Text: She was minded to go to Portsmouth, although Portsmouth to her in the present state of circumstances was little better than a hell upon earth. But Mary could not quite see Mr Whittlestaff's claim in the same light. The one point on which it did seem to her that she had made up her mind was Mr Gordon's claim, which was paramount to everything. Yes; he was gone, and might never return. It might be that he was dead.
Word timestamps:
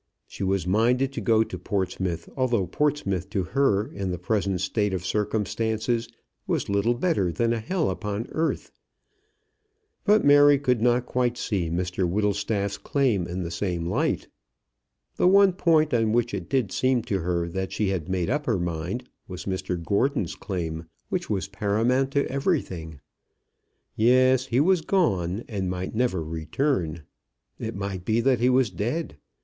She 0.25 0.41
was 0.43 0.65
minded 0.65 1.13
to 1.13 1.21
go 1.21 1.43
to 1.43 1.59
Portsmouth, 1.59 2.27
although 2.35 2.65
Portsmouth 2.65 3.29
to 3.29 3.43
her 3.43 3.85
in 3.87 4.09
the 4.09 4.17
present 4.17 4.59
state 4.59 4.95
of 4.95 5.05
circumstances 5.05 6.09
was 6.47 6.69
little 6.69 6.95
better 6.95 7.31
than 7.31 7.53
a 7.53 7.59
hell 7.59 7.87
upon 7.87 8.25
earth. 8.31 8.71
But 10.03 10.25
Mary 10.25 10.57
could 10.57 10.81
not 10.81 11.05
quite 11.05 11.37
see 11.37 11.69
Mr 11.69 12.09
Whittlestaff's 12.09 12.79
claim 12.79 13.27
in 13.27 13.43
the 13.43 13.51
same 13.51 13.85
light. 13.85 14.27
The 15.17 15.27
one 15.27 15.53
point 15.53 15.93
on 15.93 16.13
which 16.13 16.33
it 16.33 16.49
did 16.49 16.71
seem 16.71 17.03
to 17.03 17.19
her 17.19 17.47
that 17.49 17.71
she 17.71 17.89
had 17.89 18.09
made 18.09 18.27
up 18.31 18.47
her 18.47 18.57
mind 18.57 19.07
was 19.27 19.45
Mr 19.45 19.79
Gordon's 19.85 20.33
claim, 20.33 20.87
which 21.09 21.29
was 21.29 21.47
paramount 21.47 22.09
to 22.13 22.27
everything. 22.27 23.01
Yes; 23.95 24.47
he 24.47 24.59
was 24.59 24.81
gone, 24.81 25.43
and 25.47 25.69
might 25.69 25.93
never 25.93 26.23
return. 26.23 27.03
It 27.59 27.75
might 27.75 28.03
be 28.03 28.19
that 28.21 28.39
he 28.39 28.49
was 28.49 28.71
dead. 28.71 29.17